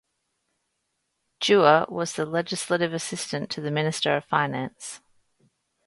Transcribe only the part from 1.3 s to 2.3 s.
Dewar was the